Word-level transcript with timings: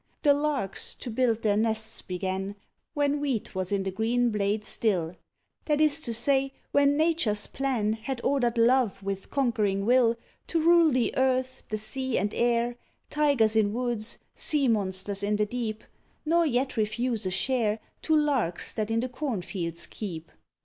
The 0.23 0.33
larks 0.33 0.95
to 0.95 1.11
build 1.11 1.43
their 1.43 1.55
nests 1.55 2.01
began, 2.01 2.55
When 2.95 3.19
wheat 3.19 3.53
was 3.53 3.71
in 3.71 3.83
the 3.83 3.91
green 3.91 4.31
blade 4.31 4.65
still 4.65 5.15
That 5.65 5.79
is 5.79 6.01
to 6.01 6.11
say, 6.11 6.53
when 6.71 6.97
Nature's 6.97 7.45
plan 7.45 7.93
Had 7.93 8.19
ordered 8.23 8.57
Love, 8.57 9.03
with 9.03 9.29
conquering 9.29 9.85
will, 9.85 10.15
To 10.47 10.59
rule 10.59 10.91
the 10.91 11.13
earth, 11.17 11.61
the 11.69 11.77
sea, 11.77 12.17
and 12.17 12.33
air, 12.33 12.77
Tigers 13.11 13.55
in 13.55 13.73
woods, 13.73 14.17
sea 14.35 14.67
monsters 14.67 15.21
in 15.21 15.35
the 15.35 15.45
deep; 15.45 15.83
Nor 16.25 16.47
yet 16.47 16.77
refuse 16.77 17.27
a 17.27 17.29
share 17.29 17.79
To 18.01 18.17
larks 18.17 18.73
that 18.73 18.89
in 18.89 19.01
the 19.01 19.09
cornfields 19.09 19.85
keep. 19.85 20.31